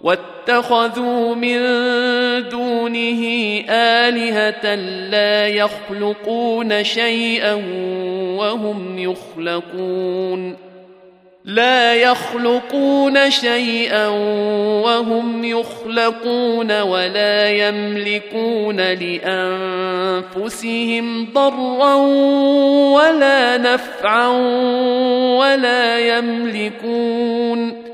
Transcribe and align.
واتخذوا 0.00 1.34
من 1.34 1.58
دونه 2.48 3.22
آلهة 3.70 4.74
لا 5.10 5.46
يخلقون 5.48 6.84
شيئا 6.84 7.54
وهم 8.36 8.98
يخلقون. 8.98 10.56
لا 11.44 11.94
يخلقون 11.94 13.30
شيئا 13.30 14.08
وهم 14.82 15.44
يخلقون 15.44 16.80
ولا 16.80 17.50
يملكون 17.50 18.76
لأنفسهم 20.36 21.32
ضرا 21.32 21.94
ولا 22.94 23.56
نفعا 23.56 24.28
ولا 25.38 25.98
يملكون. 25.98 27.85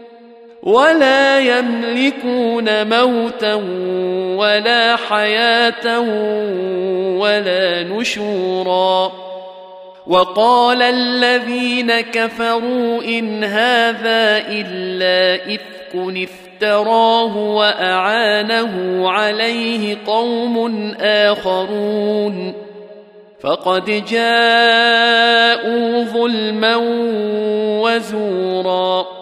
ولا 0.63 1.41
يملكون 1.41 2.89
موتا 2.89 3.55
ولا 4.37 4.97
حياة 4.97 6.01
ولا 7.19 7.83
نشورا. 7.83 9.13
وقال 10.07 10.83
الذين 10.83 12.01
كفروا 12.01 13.03
إن 13.05 13.45
هذا 13.45 14.39
إلا 14.49 15.55
إفك 15.55 15.95
افتراه 15.95 17.37
وأعانه 17.37 19.03
عليه 19.11 19.97
قوم 20.07 20.95
آخرون. 21.01 22.55
فقد 23.41 24.05
جاءوا 24.11 26.05
ظلما 26.05 26.77
وزورا. 27.83 29.22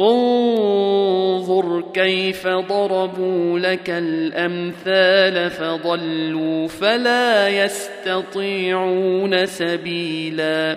انظر 0.00 1.84
كيف 1.94 2.46
ضربوا 2.46 3.58
لك 3.58 3.90
الأمثال 3.90 5.50
فضلوا 5.50 6.68
فلا 6.68 7.48
يستطيعون 7.48 9.46
سبيلا. 9.46 10.76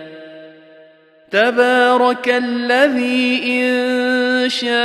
تبارك 1.31 2.29
الذي 2.29 3.43
إن 3.45 4.49
شاء 4.49 4.77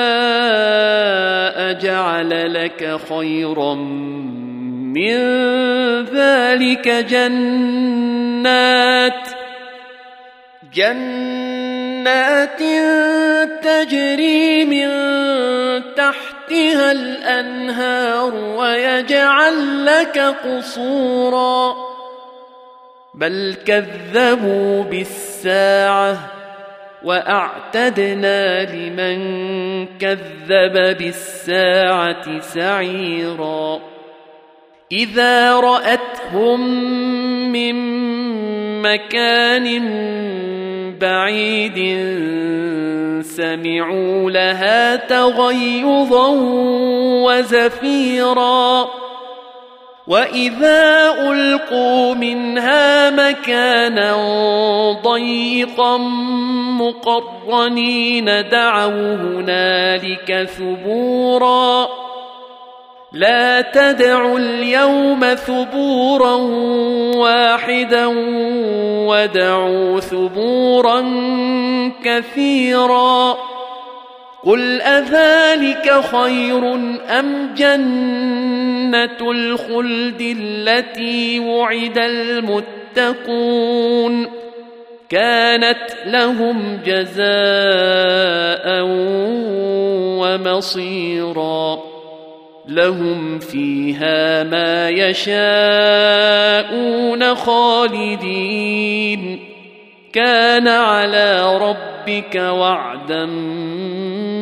جعل 1.73 2.55
لك 2.55 2.99
خيرا 3.09 3.75
من 4.95 5.17
ذلك 6.03 6.89
جنات. 6.89 7.93
جنات 10.75 11.82
تجري 13.63 14.65
من 14.65 14.89
تحتها 15.95 16.93
الأنهار 16.93 18.35
ويجعل 18.35 19.87
لك 19.87 20.19
قصورا. 20.19 21.75
بل 23.15 23.57
كذبوا 23.67 24.83
بالساعة 24.83 26.19
وأعتدنا 27.05 28.73
لمن 28.73 29.19
كذب 29.99 30.97
بالساعة 30.99 32.41
سعيرا. 32.41 33.81
إذا 34.93 35.61
رأتهم 35.61 36.61
من 37.53 37.75
مكان 38.83 39.83
بعيد 41.03 41.79
سمعوا 43.23 44.31
لها 44.31 44.97
تغيظا 44.97 46.29
وزفيرا. 47.27 48.89
وإذا 50.07 51.15
ألقوا 51.31 52.15
منها 52.15 53.11
مكانا 53.11 54.13
ضيقا 55.05 55.97
مقرنين 56.79 58.25
دعوا 58.25 59.15
هنالك 59.15 60.49
ثبورا. 60.59 61.89
لا 63.13 63.61
تدعوا 63.61 64.39
اليوم 64.39 65.35
ثبورا 65.35 66.35
واحدا 67.17 68.07
ودعوا 69.07 70.01
ثبورا 70.01 71.05
كثيرا. 72.05 73.37
قل 74.45 74.81
أذلك 74.81 76.01
خير 76.13 76.75
أم 77.19 77.55
جنة 77.57 79.31
الخلد 79.31 80.37
التي 80.39 81.41
وعد 81.41 81.99
المتقون؟ 82.97 84.27
كانت 85.09 85.87
لهم 86.07 86.81
جزاء 86.87 87.25
ومصيرا. 90.19 91.92
لهم 92.67 93.39
فيها 93.39 94.43
ما 94.43 94.89
يشاءون 94.89 95.35
خالدين. 97.35 99.13
كان 100.13 100.69
على 100.69 101.59
ربك 101.59 102.35
وعدا 102.35 103.27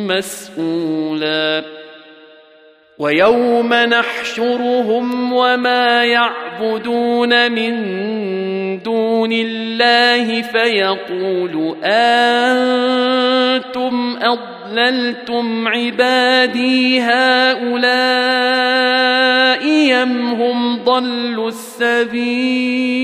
مسؤولا. 0.07 1.80
ويوم 3.01 3.73
نحشرهم 3.73 5.33
وما 5.33 6.05
يعبدون 6.05 7.51
من 7.51 7.73
دون 8.83 9.31
الله 9.31 10.41
فيقول 10.41 11.75
أنتم 11.83 12.91
أضللتم 14.21 15.67
عبادي 15.67 17.01
هؤلاء 17.01 17.91
أم 20.03 20.33
هم 20.33 20.83
ضلوا 20.83 21.47
السبيل 21.47 23.01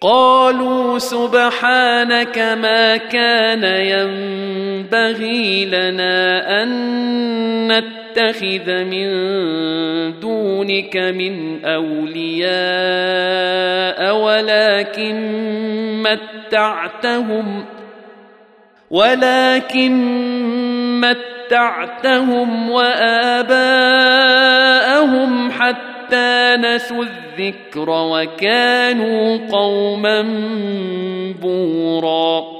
قالوا 0.00 0.98
سبحانك 0.98 2.38
ما 2.38 2.96
كان 2.96 3.64
ينبغي 3.64 5.64
لنا 5.64 6.62
أن 6.62 7.72
نتخذ 8.10 8.84
من 8.84 9.10
دونك 10.20 10.96
من 10.96 11.64
أولياء 11.64 12.50
ولكن 14.16 15.16
متعتهم 16.02 17.64
ولكن 18.90 19.92
متعتهم 21.00 22.70
وآباءهم 22.70 23.50
حتى 25.50 26.56
نسوا 26.58 27.04
الذكر 27.04 27.90
وكانوا 27.90 29.38
قوما 29.52 30.22
بورا 31.42 32.59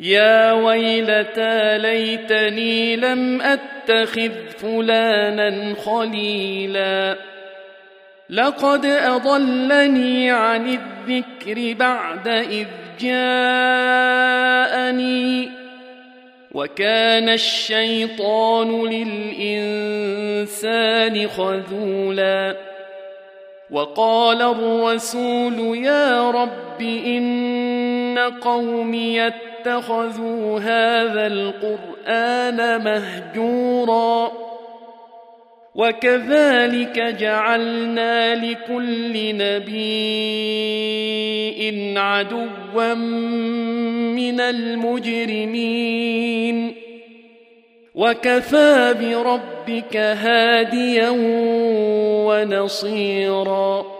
يا 0.00 0.52
ويلتى 0.52 1.78
ليتني 1.78 2.96
لم 2.96 3.42
أتخذ 3.42 4.30
فلانا 4.58 5.74
خليلا. 5.74 7.16
لقد 8.30 8.86
أضلني 8.86 10.30
عن 10.30 10.78
الذكر 10.78 11.74
بعد 11.78 12.28
إذ 12.28 12.66
جاءني. 13.00 13.90
وكان 16.52 17.28
الشيطان 17.28 18.86
للإنسان 20.46 21.28
خذولا. 21.28 22.56
وقال 23.70 24.42
الرسول 24.42 25.78
يا 25.84 26.30
رب 26.30 26.80
إن 26.80 28.18
قومي 28.40 29.49
اتخذوا 29.60 30.60
هذا 30.60 31.26
القرآن 31.26 32.84
مهجورا 32.84 34.32
وكذلك 35.74 36.98
جعلنا 36.98 38.34
لكل 38.34 39.36
نبي 39.36 40.50
عدوا 41.98 42.94
من 44.14 44.40
المجرمين. 44.40 46.00
وكفى 47.94 48.94
بربك 49.00 49.96
هاديا 49.96 51.10
ونصيرا. 52.26 53.99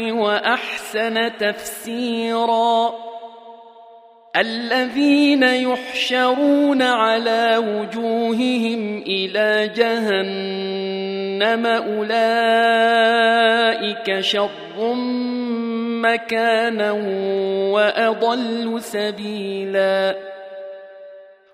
وأحسن 0.00 1.36
تفسيرا. 1.38 2.94
الذين 4.36 5.42
يحشرون 5.42 6.82
على 6.82 7.56
وجوههم 7.56 9.02
إلى 9.06 9.68
جهنم 9.76 11.66
أولئك 11.66 12.08
شر 14.20 14.94
مكانا 16.02 16.92
وأضل 17.72 18.82
سبيلاً. 18.82 20.37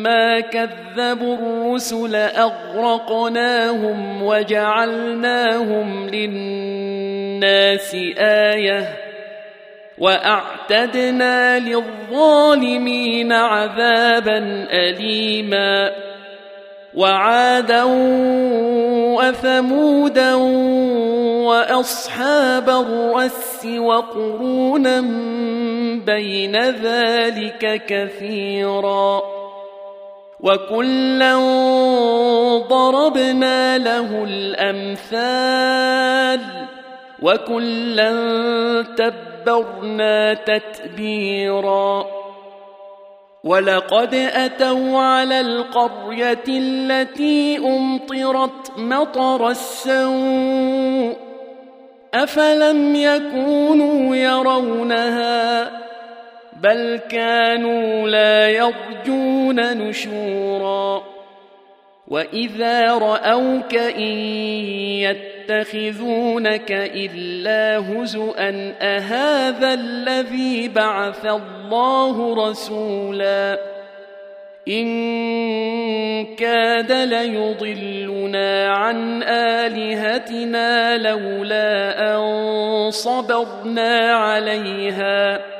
لما 0.00 0.40
كذبوا 0.40 1.34
الرسل 1.36 2.14
أغرقناهم 2.16 3.82
وجعلناهم 4.22 6.08
للناس 6.08 7.94
آية 8.18 8.88
وأعتدنا 9.98 11.58
للظالمين 11.58 13.32
عذابا 13.32 14.38
أليما 14.70 15.92
وعادا 16.94 17.82
وثمودا 19.18 20.34
وأصحاب 21.44 22.70
الرس 22.70 23.66
وقرونا 23.66 25.00
بين 26.06 26.56
ذلك 26.56 27.82
كثيراً 27.86 29.39
وكلا 30.42 31.36
ضربنا 32.68 33.78
له 33.78 34.24
الامثال 34.28 35.60
وكلا 37.22 38.12
تبرنا 38.82 40.34
تتبيرا 40.34 42.06
ولقد 43.44 44.14
اتوا 44.14 44.98
على 44.98 45.40
القريه 45.40 46.44
التي 46.48 47.58
امطرت 47.58 48.72
مطر 48.76 49.48
السوء 49.48 51.16
افلم 52.14 52.96
يكونوا 52.96 54.16
يرونها 54.16 55.70
بل 56.62 57.00
كانوا 57.10 58.08
لا 58.08 58.48
يرجون 58.48 59.78
نشورا. 59.78 61.02
وإذا 62.08 62.98
رأوك 62.98 63.74
إن 63.74 64.12
يتخذونك 65.50 66.72
إلا 66.72 67.78
هزءا 67.78 68.74
أهذا 68.80 69.74
الذي 69.74 70.68
بعث 70.68 71.26
الله 71.26 72.48
رسولا؟ 72.50 73.58
إن 74.68 74.90
كاد 76.36 76.92
ليضلنا 76.92 78.68
عن 78.68 79.22
آلهتنا 79.22 80.98
لولا 80.98 81.98
أن 82.14 82.90
صبرنا 82.90 84.12
عليها. 84.12 85.59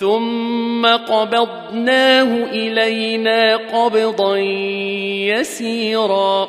ثم 0.00 0.86
قبضناه 0.86 2.44
إلينا 2.52 3.56
قبضا 3.56 4.36
يسيرا. 5.36 6.48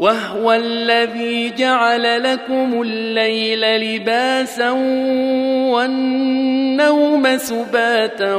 وهو 0.00 0.52
الذي 0.52 1.50
جعل 1.50 2.32
لكم 2.32 2.82
الليل 2.82 3.60
لباسا 3.60 4.70
والنوم 5.70 7.36
سباتا 7.36 8.34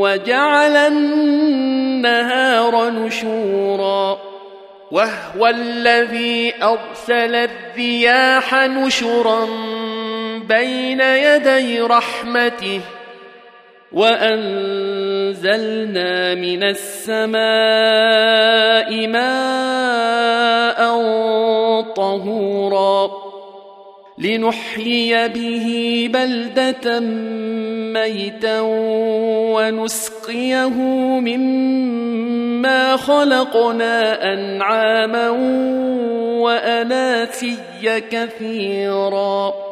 وجعل 0.00 0.76
النهار 0.76 2.10
نشورا. 2.90 4.18
وهو 4.90 5.46
الذي 5.46 6.54
أرسل 6.62 7.34
الرياح 7.34 8.54
نشرا 8.54 9.48
بين 10.48 11.00
يدي 11.00 11.80
رحمته. 11.80 12.80
وأنزلنا 13.94 15.54
من 16.34 16.62
السماء 16.62 17.42
ماء 19.06 20.82
طهورا 21.96 23.10
لنحيي 24.18 25.28
به 25.28 26.08
بلدة 26.12 27.00
ميتا 28.00 28.60
ونسقيه 29.54 30.68
مما 31.20 32.96
خلقنا 32.96 34.32
أنعاما 34.32 35.30
وأناسيا 36.40 37.98
كثيراً 38.10 39.71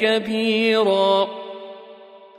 كبيرا. 0.00 1.28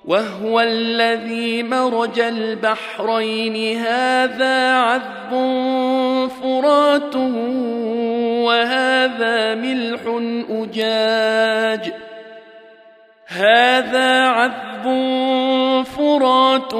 وهو 0.05 0.59
الذي 0.59 1.63
مرج 1.63 2.19
البحرين. 2.19 3.77
هذا 3.77 4.73
عذب 4.73 5.29
فرات 6.41 7.15
وهذا 8.45 9.55
ملح 9.55 10.01
أجاج. 10.49 11.93
هذا 13.27 14.23
عذب 14.23 14.83
فرات 15.83 16.73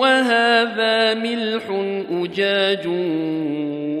وهذا 0.00 1.14
ملح 1.14 1.62
أجاج. 2.10 2.86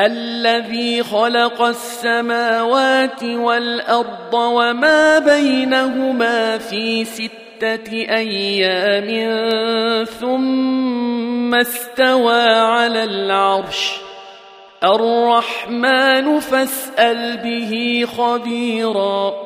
الذي 0.00 1.02
خلق 1.02 1.62
السماوات 1.62 3.22
والأرض 3.22 4.34
وما 4.34 5.18
بينهما 5.18 6.58
في 6.58 7.04
ستة 7.04 7.92
أيام 7.92 9.08
ثم 10.04 11.54
استوى 11.54 12.42
على 12.42 13.04
العرش. 13.04 14.00
الرحمن 14.84 16.40
فاسأل 16.40 17.36
به 17.36 18.04
خبيرا. 18.18 19.45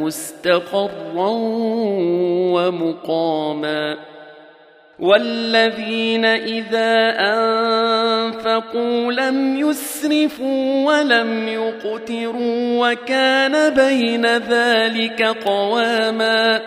مستقرا 0.00 1.30
ومقاما. 2.52 3.96
والذين 4.98 6.24
إذا 6.24 7.14
أنفقوا 7.20 9.12
لم 9.12 9.56
يسرفوا 9.56 10.86
ولم 10.86 11.48
يقتروا 11.48 12.90
وكان 12.90 13.74
بين 13.74 14.26
ذلك 14.26 15.22
قواما. 15.22 16.60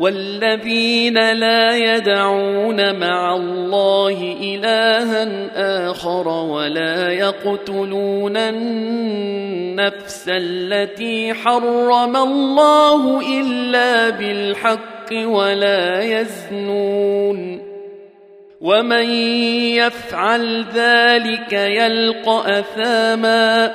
والذين 0.00 1.32
لا 1.32 1.76
يدعون 1.76 2.98
مع 2.98 3.36
الله 3.36 4.36
إلها 4.42 5.28
آخر 5.90 6.28
ولا 6.28 7.12
يقتلون 7.12 8.36
النفس 8.36 10.24
التي 10.28 11.34
حرم 11.34 12.16
الله 12.16 13.20
إلا 13.40 14.10
بالحق 14.10 15.12
ولا 15.12 16.02
يزنون 16.02 17.70
ومن 18.60 19.10
يفعل 19.76 20.64
ذلك 20.74 21.52
يلقى 21.52 22.58
أثاماً 22.58 23.74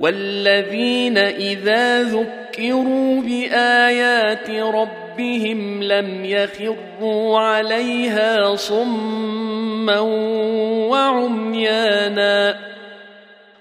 والذين 0.00 1.18
إذا 1.18 2.02
ذكروا 2.02 3.22
بآيات 3.22 4.50
ربهم 4.50 5.82
لم 5.82 6.24
يخروا 6.24 7.38
عليها 7.38 8.56
صما 8.56 9.98
وعميانا 10.90 12.56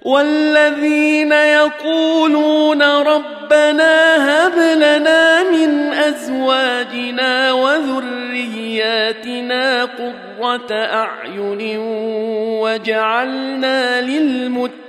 والذين 0.01 1.31
يقولون 1.31 2.81
ربنا 2.81 4.15
هب 4.29 4.57
لنا 4.77 5.43
من 5.51 5.93
أزواجنا 5.93 7.53
وذرياتنا 7.53 8.85
قرة 9.85 10.71
أعين 10.71 11.77
وجعلنا 12.59 14.01
للمتقين 14.01 14.88